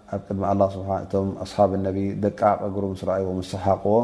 [0.15, 0.43] ኣብ ቅድሚ
[1.03, 3.97] እቶ ኣስሓብ ነቢ ደቂቕግሩ ምስ ረእዎ ስሰሓቕዎ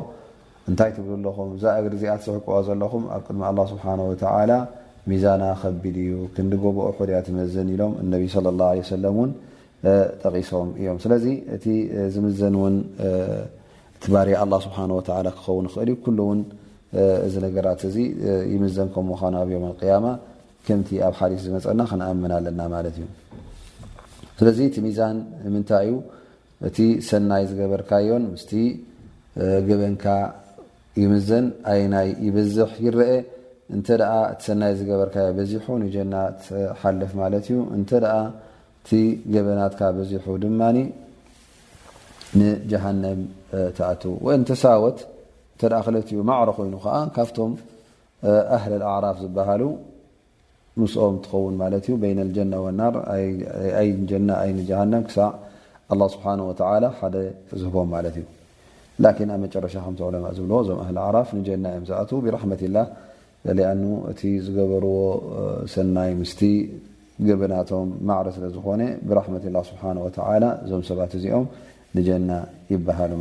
[0.70, 4.52] እንታይ ትብል ኣለኹም ዛ እግሪ እዚኣት ዝሕቅኦ ዘለኹም ኣብ ቅድሚ ኣላ ስብሓንወተዓላ
[5.10, 9.32] ሚዛና ከቢድ እዩ ክንዲጎብኦ ኮድያት ይመዝን ኢሎም እነቢ ለ ላ ሰለም ውን
[10.22, 11.26] ጠቒሶም እዮም ስለዚ
[11.58, 11.66] እቲ
[12.14, 12.76] ዝምዘን ውን
[13.98, 16.42] እቲ ባር ኣላ ስብሓወላ ክኸውን ኽእል እዩ ኩሉ ውን
[17.28, 17.98] እዚ ነገራት እዚ
[18.54, 20.06] ይምዘን ከም ምዃኑ ኣብዮም ኣቅያማ
[20.68, 23.06] ከምቲ ኣብ ሓዲስ ዝመፀና ክነኣምን ኣለና ማለት እዩ
[24.40, 25.94] ስለዚ እቲ ሚዛን ንምንታይ እዩ
[26.68, 28.52] እቲ ሰናይ ዝገበርካዮን ምስቲ
[29.70, 30.06] ገበንካ
[31.02, 33.12] ይምዘን ኣይ ናይ ይበዝሕ ይረአ
[33.76, 36.40] እንተ ኣ እቲ ሰናይ ዝገበርካዮ በዚሑ ንጀናት
[36.82, 38.16] ሓልፍ ማለት እዩ እንተደኣ
[38.80, 38.90] እቲ
[39.36, 40.78] ገበናትካ በዚሑ ድማኒ
[42.40, 43.20] ንጀሃንም
[43.78, 44.98] ተኣት ወእንተሳወት
[45.56, 47.52] እተኣ ክለት እዩ ማዕሮ ኮይኑ ከዓ ካብቶም
[48.58, 49.64] ኣህለል ኣዕራፍ ዝበሃሉ
[50.80, 50.84] ም
[51.26, 51.38] ትኸ
[52.38, 52.46] ጀ
[54.48, 55.30] ይጀጀሃ
[57.00, 57.14] ክ
[57.60, 60.70] ዝህቦም ኣብ ረሻ ብ ዞ
[61.08, 63.72] ዓራፍ ጀ ዝኣ ብ ኣ
[64.12, 64.94] እቲ ዝገበርዎ
[65.74, 66.32] ሰናይ ምስ
[67.28, 69.14] ገበናቶም ማዕረ ስለ ዝኾነ ብ
[70.70, 71.46] ዞ ሰባ እዚኦም
[71.98, 72.10] ንጀ
[72.74, 73.12] ይበሃሉ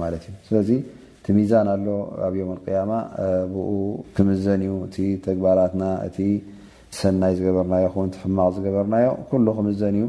[1.36, 1.86] ሚዛ ኣሎ
[2.26, 2.34] ኣብ
[4.16, 4.72] ክመዘ ዩ
[5.04, 6.00] እ ተግባራትናእ
[7.00, 10.04] ሰናይ ዝገበርናዮ ከውንቲ ሕማቅ ዝገበርናዮ ኩሉ ክምዘን እዩ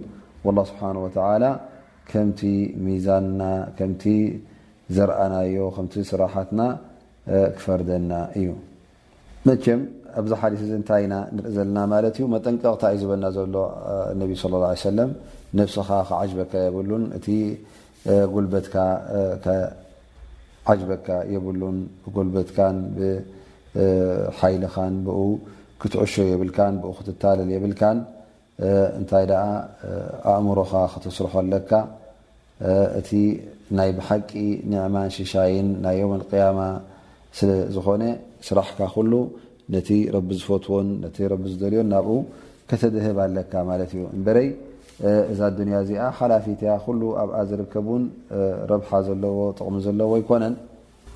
[0.58, 1.45] ላه ስብሓን ወተዓላ
[2.10, 2.39] ከምቲ
[2.86, 3.41] ሚዛንና
[3.78, 4.04] ከምቲ
[4.95, 6.62] ዘረኣናዮ ከምቲ ስራሓትና
[7.58, 8.47] ክፈርደና እዩ
[9.47, 9.82] መቸም
[10.19, 13.56] ኣብዛ ሓዲ እ እንታይና ንርኢ ዘለና ማለት እዩ መጠንቀቕታ እይ ዝበና ዘሎ
[14.21, 15.12] ነቢ ላه ሰለም
[15.60, 17.28] ነብስኻ ከዓጅበካ የብሉን እቲ
[18.34, 18.76] ጉልበትካ
[20.71, 25.19] ዓጅበካ የብሉን ብጉልበትካን ብሓይልኻን ብኡ
[25.82, 27.98] ክትዕሾ የብልካን ብኡ ክትታለል የብልካን
[29.00, 29.44] እንታይ ደኣ
[30.32, 31.72] ኣእምሮካ ክትስርሖ ኣለካ
[33.00, 33.10] እቲ
[33.78, 34.32] ናይ ብሓቂ
[34.72, 36.60] ንዕማን ሽሻይን ናይ ዮመን ቅያማ
[37.40, 38.04] ስለ ዝኾነ
[38.48, 39.13] ስራሕካ ኩሉ
[39.76, 42.16] ነቲ ረቢ ዝፈትዎን ነቲ ረቢ ዝደልዮን ናብኡ
[42.72, 44.50] ከተድህብ ኣለካ ማለት እዩ እንበረይ
[45.32, 48.04] እዛ ኣዱንያ እዚኣ ሓላፊትእያ ኩሉ ኣብኣ ዝርከቡን
[48.74, 50.56] ረብሓ ዘለዎ ጥቕሚ ዘለዎ ይኮነን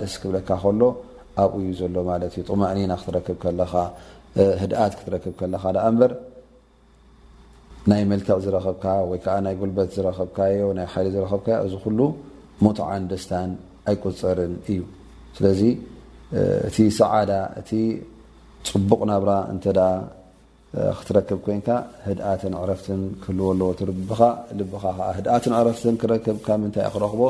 [0.00, 0.88] ደ ክብለካ ሎ
[1.42, 1.96] ኣብ ዩ ና
[4.84, 5.26] ኣት
[7.96, 10.54] ካ ይ መልክዕ ዝረኸብካ ይ ይ ጉልበት ዝብካይ
[11.22, 11.74] ዝኸካ እዚ
[12.64, 13.50] ሙዓን ደስታን
[13.90, 14.80] ኣይቁፀርን እዩ
[15.36, 15.60] ስለዚ
[16.68, 17.00] እቲ ሰ
[17.78, 17.78] እ
[18.70, 19.72] ፅቡቕ ናብ እ
[20.98, 21.68] ክትረክብ ንካ
[22.32, 22.88] ኣት ረፍት
[23.22, 23.50] ክህዎ
[24.72, 25.26] ብካ ኻኣት
[25.68, 25.82] ረፍት
[26.12, 27.20] ረክብ ምታይ ክረኽቦ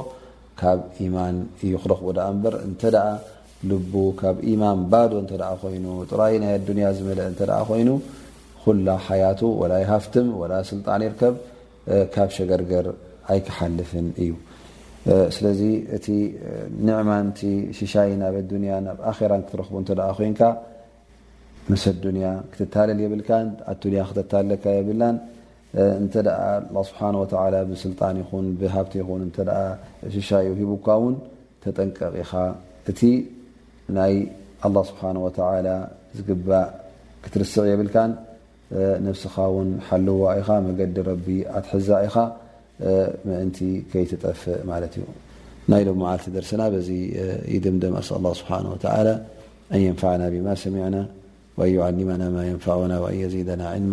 [0.61, 3.09] ካብ ኢማን እዩ ክረኽቡ ዳኣ እምበር እንተ ደዓ
[3.71, 7.90] ልቡ ካብ ኢማን ባዶ እተ ኮይኑ ጥራይ ናይ ኣዱንያ ዝመልአ እተ ኮይኑ
[8.62, 11.35] ኩላ ሓያቱ ወላይ ሃፍትም ወላ ስልጣን ይርከብ
[12.14, 12.87] ካብ ሸገርገር
[13.35, 14.33] ኣይክሓልፍን እዩ
[15.37, 15.61] ስለዚ
[15.97, 16.07] እቲ
[16.87, 17.40] ንዕማንቲ
[17.79, 20.40] ሽሻይ ናብ ኣዱንያ ናብ ኣራ ክትረኽቡ እንተ ኮንካ
[21.73, 25.16] ምስ ኣዱንያ ክትታለል የብልካን ኣዱንያ ክተታለካ የብላን
[26.00, 26.14] እንተ
[26.78, 29.37] ه ስሓه ብስልጣን ይኹን ብሃብቲ ይኹን እተ
[30.14, 31.14] ሽሻዩ ሂቡካ ውን
[31.62, 32.33] ተጠንቀቕ ኢኻ
[32.90, 33.00] እቲ
[33.96, 34.14] ናይ
[34.66, 35.40] ኣله ስብሓه ተ
[36.16, 36.68] ዝግባእ
[37.24, 38.11] ክትርስዕ የብልካን
[39.07, 41.26] ነብስኻ ውን ሓልዋ ኢኻ መገዲ ረቢ
[41.59, 42.16] ኣትሕዛ ኢኻ
[43.26, 43.59] ምእንቲ
[43.90, 45.04] ከይትጠፍእ ማለት እዩ
[45.70, 46.88] ናይሎ መዓልቲ ደርስና በዚ
[47.64, 48.50] ድምደም ኣስ ኣه ስብሓ
[49.72, 50.96] ን يንፋعና ብማ ሰሚዕና
[51.59, 53.92] و ዩعሊመና ማ يንፋعና وን የዚደና عልማ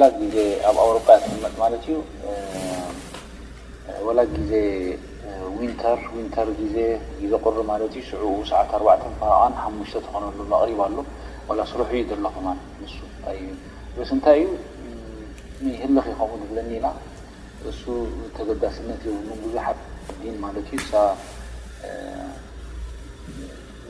[0.00, 0.36] ላ ዜ
[0.68, 1.96] ኣብ ኣውሮፓ ትመጥ ማለት እዩ
[4.18, 4.54] ላ ዜ
[5.80, 5.84] ተ
[6.34, 6.76] ተር ዜ
[7.28, 8.10] ዜ ቁሪ ማ ስ ሰ
[8.82, 8.84] ረ
[9.20, 9.40] ሓ
[10.06, 10.96] ትኾነሉኣሪባ ኣሎ
[11.58, 12.60] ላ ስሩሕ ዩ ዘሎ ከማ ን
[13.96, 16.86] ብስንታይ እዩ ይ ህልክ ይኸ ንብለኒ ኢና
[17.72, 17.82] እሱ
[18.36, 19.04] ተገዳ ስነት
[19.42, 19.78] ጉዙሓት
[20.22, 20.80] ዲን ማት ዩ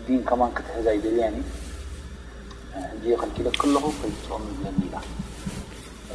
[0.07, 1.37] ዲን ከማ ክትሕዛ ይደልያን
[3.07, 4.96] እ ከልኪለ ክለኹ ከኦም ዝብለኒ ኢና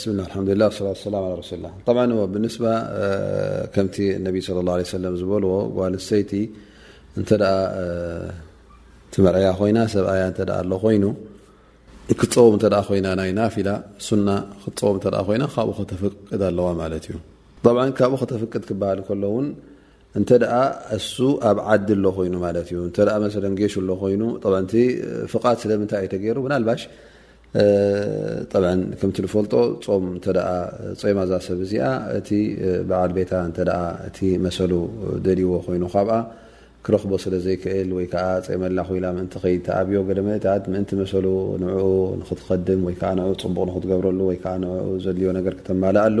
[0.00, 0.24] ስ ላ
[0.62, 0.66] ላ
[2.34, 2.56] ብስ
[3.74, 3.96] ከምቲ
[4.32, 4.90] ه
[5.20, 6.32] ዝበልዎ ጓልሰይቲ
[7.22, 7.30] እተ
[9.14, 10.24] ትመርያ ኮይና ብኣያ
[10.84, 10.96] ኮይ
[12.20, 12.54] ክፀወብ
[13.28, 13.68] ይ ናፊላ
[14.66, 14.92] ክፀወ
[15.54, 17.12] ካኡ ከተፈቅድ ኣለዋ ማ እዩ
[17.98, 19.00] ካብኡ ከተፈቅድ ክበሃል
[20.20, 20.30] እተ
[20.96, 21.16] እሱ
[21.48, 22.04] ኣብ ዓዲ ይኑ
[23.58, 24.16] ጌሹ ይ
[25.32, 26.82] ፍት ስለምንታይ ተገይሩ ና ባሽ
[28.52, 28.62] ጠብ
[29.00, 29.52] ከምቲ ዝፈልጦ
[29.84, 30.32] ፆም ተ
[31.00, 31.86] ፀማ እዛ ሰብ እዚኣ
[32.16, 32.28] እቲ
[32.88, 33.60] በዓል ቤታ እተ
[34.08, 34.72] እቲ መሰሉ
[35.26, 36.14] ደልይዎ ኮይኑ ካብኣ
[36.86, 41.26] ክረክቦ ስለ ዘይክእል ወይከዓ ፀመላ ኹ ኢላ ምእን ከይተኣብዮ ገለ ምታት ምእንቲ መሰሉ
[41.62, 41.80] ንኡ
[42.20, 44.76] ንክትኸድም ወይከዓ ንኡ ፅቡቅ ንክትገብረሉ ወይከዓ ንኡ
[45.06, 46.18] ዘድልዮ ነገር ክተማል ኣሉ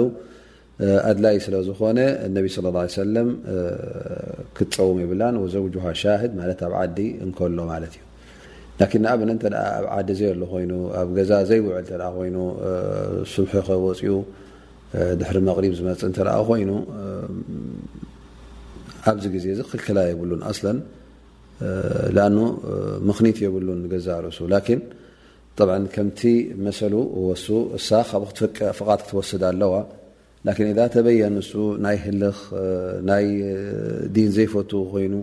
[1.10, 3.30] ኣድላይ ስለዝኾነ እነቢ ለ ሰለም
[4.58, 8.04] ክትፀውም ይብላን ወዘውጁሃ ሻህድ ማለት ኣብ ዓዲ እንከሎ ማለት እዩ
[8.78, 10.22] ንኣብ ኣብ ዓደ ዘ
[10.52, 11.86] ኮይኑ ኣብ ገዛ ዘይውعል
[12.28, 12.30] ይ
[13.32, 14.06] ስሑ ከወፅኡ
[15.18, 16.00] ድሕሪ መغሪ ዝመፅ
[16.48, 16.62] ኮይ
[19.08, 20.52] ኣብዚ ዜ ዚ ክክላ የብሉ ኣ
[22.16, 22.34] لኣ
[23.08, 24.38] ምክኒት የብሉ ገዛ ርእሱ
[25.94, 26.20] ከምቲ
[26.64, 26.78] መሰ
[27.28, 27.46] ወሱ
[27.78, 28.50] እሳ ካብኡፍቓት
[29.04, 29.72] ክትወስደ ኣለዋ
[30.72, 31.52] እذ ተበيን ሱ
[31.84, 32.38] ናይ ህልኽ
[33.08, 33.24] ናይ
[34.16, 35.14] ዲን ዘይፈት ኮይኑ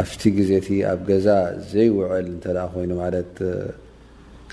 [0.00, 0.10] ኣፍ
[0.48, 0.52] ዜ
[0.92, 1.26] ኣብ ገዛ
[1.72, 2.30] ዘይል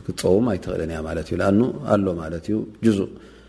[0.06, 0.82] ክፀውም ኣይትኽእለ
[1.50, 1.50] ኣ
[1.96, 3.08] ኣ ማ ዩ جء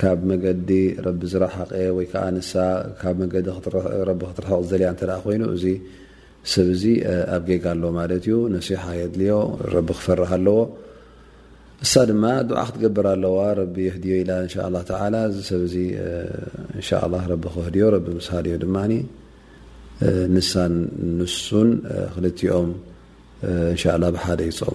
[0.00, 0.70] ካብ መገዲ
[1.04, 2.24] ረቢ ዝረሓቀ ወይከዓ
[3.00, 5.64] ካብ መዲ ክትረሕቕ ዘልያ እ ኮይኑ እዚ
[6.54, 6.82] ሰብ ዚ
[7.36, 9.36] ኣብ ገጋ ኣለ ማለት እዩ ነሲሓ የድልዮ
[9.74, 10.58] ረቢ ክፈርሃ ኣለዎ
[11.82, 14.30] ንሳ ድማ ድዓ ክትገበር ኣለዋ ረቢ የህድዮ ኢላ
[15.00, 15.78] ه እዚ ሰብ ዚ
[17.32, 18.76] ረቢ ክህድዮ ረቢ ምስድዮ ድማ
[20.36, 20.52] ንሳ
[21.20, 21.70] ንሱን
[22.16, 22.68] ክልኦም
[23.74, 23.82] ንሻ
[24.14, 24.74] ብሓደ ይፀሙ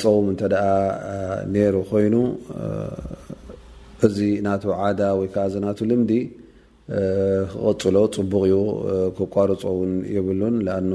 [0.00, 0.66] ፀውም እንተ ደኣ
[1.54, 2.14] ነይሩ ኮይኑ
[4.06, 6.12] እዚ ናቱ ዓዳ ወይከዓ እዚ ናቱ ልምዲ
[7.52, 8.54] ክቐፅሎ ፅቡቕ እዩ
[9.18, 10.90] ኮቋርፆ እውን የብሉን ንኣኑ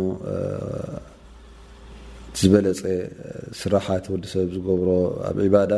[2.40, 2.82] ዝበለፀ
[3.62, 4.90] ስራሓት ወዲ ሰብ ዝገብሮ
[5.30, 5.74] ኣብ ዒባዳ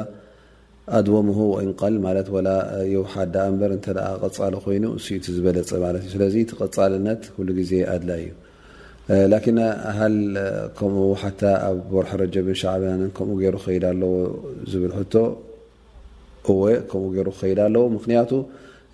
[0.98, 2.48] ኣድወምሁ ወይንቀል ማለት ወላ
[2.94, 3.86] የውሓ ዳ እንበር እንተ
[4.24, 8.32] ቀፃሊ ኮይኑ እስኢ እቲ ዝበለፀ ማለት እዩ ስለዚ ቲ ቐፃልነት ኩሉ ግዜ ኣድላ እዩ
[9.34, 9.58] ላኪን
[9.98, 10.16] ሃል
[10.80, 11.30] ከምኡ ሓ
[11.68, 14.04] ኣብ ቦርሒ ረጀብን ሻዕን ከምኡ ገይሩ ክኸይድ ኣለ
[14.72, 14.92] ዝብል
[16.52, 18.32] እወ ከምኡ ገሩ ክኸይድ ኣለው ምክንያቱ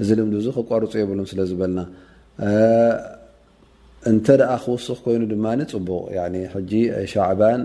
[0.04, 1.80] እዚ ልምዱ እዚ ከቋርፁ የብሎም ስለ ዝበልና
[4.12, 6.08] እንተ ደኣ ክውስኽ ኮይኑ ድማ ፅቡቕ
[6.72, 6.82] ጂ
[7.14, 7.62] ሻዕባን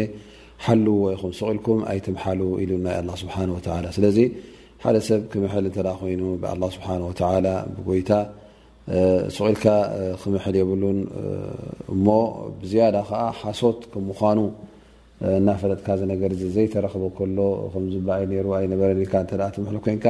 [0.66, 0.68] ሓ
[1.06, 3.34] ወይኹም ስቁልኩም ኣይትምሓሉ ኢሉ ናይ ስሓ
[3.97, 4.18] ስለዚ
[4.84, 6.88] ሓደ ሰብ ክምሕል እ ኮይኑ ه ስሓ
[7.76, 8.12] ብጎይታ
[9.36, 9.66] ስቁኢልካ
[10.24, 10.99] ክምል የብሉን
[11.93, 12.06] እሞ
[12.62, 14.39] ብዝያዳ ከዓ ሓሶት ከም ምኑ
[15.39, 17.38] እናፈለጥካ ነገር ዘይተረኽበ ከሎ
[17.74, 20.06] ከዝበኣይ ሩ ኣነበረ ልካ ተ ትምል ኮንካ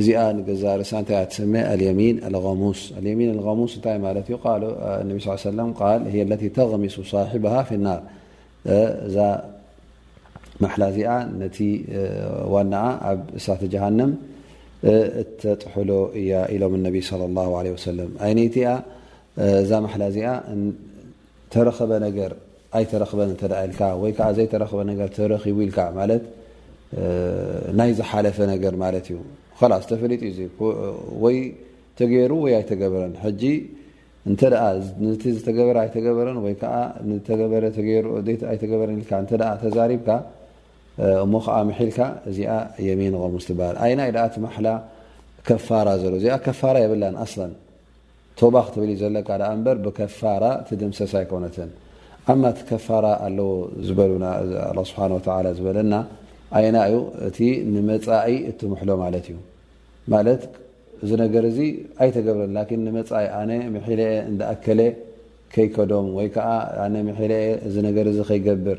[0.00, 1.42] እዚኣ ንገዛ ርሳ ታይ ሰ
[1.88, 2.16] የሚን
[2.62, 2.62] ሙ
[3.18, 3.28] ሚን
[3.58, 4.08] ሙ እንታይ ማ
[6.14, 8.00] ዩ ل ተغሚሱ صብሃ ፊናር
[9.06, 9.16] እዛ
[10.64, 11.58] ማሓላ እዚኣ ነቲ
[12.52, 12.74] ዋና
[13.10, 14.12] ኣብ እሳተ ጀሃንም
[15.42, 15.90] ተጥሕሎ
[16.20, 17.64] እያ ኢሎም ع
[18.36, 18.56] ይይቲ
[19.62, 20.28] እዛ ማሓላ እዚኣ
[21.54, 22.30] ተረኸበ ነገር
[22.76, 24.78] ኣይተረክበ ተ ልካ ወይዓ ዘይረበ
[25.16, 26.22] ተረቡ ኢልካ ማት
[27.78, 29.18] ናይ ዝሓለፈ ነገር ማለት እዩ
[29.58, 30.70] ካላስ ተፈሊጥ እዩ እ
[31.24, 31.36] ወይ
[31.98, 33.42] ተገይሩ ወይ ኣይተገበረን ሕጂ
[34.30, 34.54] እንተኣ
[35.20, 36.74] ቲ ዝተገበረ ኣይተገበረን ወይከዓ
[37.40, 40.08] ገበኣይተገበረን ኢልካ እተኣ ተዛሪብካ
[41.24, 42.00] እሞ ከዓ መሒልካ
[42.30, 42.52] እዚኣ
[42.88, 44.68] የሚን ቀምስ ትበሃል ኣይ ናይ ደኣ ቲ ማሓላ
[45.48, 47.42] ከፋራ ዘሎ እዚኣ ከፋራ የብላን ኣስላ
[48.40, 51.70] ተባክ ትብል እ ዘለካ ኣ እምበር ብከፋራ ትድምሰስ ኣይኮነትን
[52.32, 53.50] ኣማ እቲ ከፋራ ኣለዎ
[53.88, 54.26] ዝበሉና
[54.90, 55.04] ስብሓ
[55.58, 55.94] ዝበለና
[56.56, 56.96] ኣይና ዩ
[57.28, 57.38] እቲ
[57.74, 59.36] ንመፃኢ እትምሕሎ ማለት እዩ
[60.14, 60.42] ማለት
[61.04, 61.58] እዚ ነገር እዚ
[62.02, 64.80] ኣይተገብረን ላን ንመፃኢ ኣነ መሒልአ እንዳ ኣከለ
[65.54, 66.50] ከይከዶም ወይ ከዓ
[66.84, 68.78] ኣነ መሒልአ እዚ ነገር እዚ ከይገብር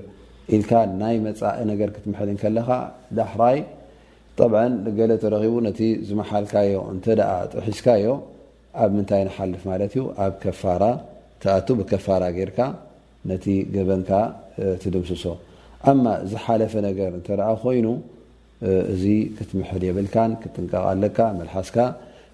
[0.55, 2.69] ኢልካ ናይ መፃኢ ነገር ክትምሐልን ከለካ
[3.19, 3.57] ዳሕራይ
[4.39, 8.07] ጠብዓ ንገለ ተረኺቡ ነቲ ዝመሓልካዮ እንተ ደኣ ጥሒስካዮ
[8.83, 10.83] ኣብ ምንታይ ንሓልፍ ማለት እዩ ኣብ ከፋራ
[11.43, 12.59] ተኣቱ ብከፋራ ጌይርካ
[13.31, 13.45] ነቲ
[13.75, 14.09] ገበንካ
[14.83, 15.23] ትድምስሶ
[15.91, 17.87] እማ ዝ ሓለፈ ነገር እንተረኣ ኮይኑ
[18.93, 19.03] እዚ
[19.37, 21.77] ክትምሐል የብልካን ክጥንቀቕ ኣለካ መልሓስካ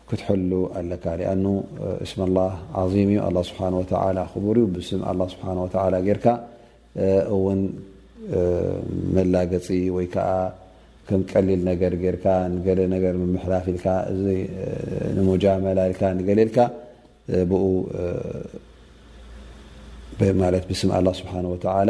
[0.09, 1.33] ክትሕሉ ኣለካ ኣ
[2.05, 3.91] እስማ ላه ዓظም እዩ ኣላ ስብሓ ወተ
[4.33, 5.75] ክቡር እዩ ብስም ኣ ስብሓ ወተ
[6.07, 6.25] ጌርካ
[7.35, 7.61] እውን
[9.15, 9.67] መላገፂ
[9.97, 10.29] ወይከዓ
[11.07, 13.85] ከም ቀሊል ነገር ገርካ ንገለ ነገር ምላፍ ኢልካ
[15.15, 16.57] ንመጃመላ ልካ ንገለልካ
[17.49, 17.63] ብኡ
[20.43, 21.89] ማለት ብስም ኣላ ስብሓ ወተላ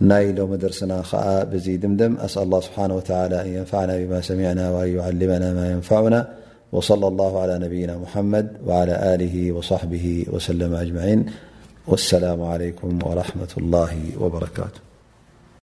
[0.00, 5.52] ناي لومدرسنا خأ بزي دمدم أسأل الله سبحانه وتعالى أن ينفعنا بما سمعنا وأن يعلمنا
[5.54, 6.28] ما ينفعنا
[6.72, 11.26] وصلى الله على نبينا محمد وعلى آله وصحبه وسلم أجمعين
[11.86, 14.89] والسلام عليكم ورحمة الله وبركاته